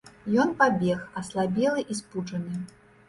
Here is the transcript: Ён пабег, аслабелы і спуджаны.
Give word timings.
Ён 0.43 0.53
пабег, 0.61 1.03
аслабелы 1.21 1.85
і 1.91 1.99
спуджаны. 2.01 2.63